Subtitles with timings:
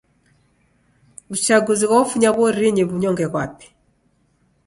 [1.27, 3.65] W'uchaguzi ghofunya w'orinyi w'unyonge ghwape.